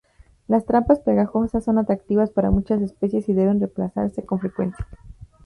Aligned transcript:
Las 0.47 0.65
trampas 0.65 0.99
pegajosas 0.99 1.63
son 1.63 1.77
atractivas 1.77 2.31
para 2.31 2.49
muchas 2.49 2.81
especies 2.81 3.29
y 3.29 3.33
deben 3.35 3.59
reemplazarse 3.59 4.25
con 4.25 4.39
frecuencia. 4.39 4.87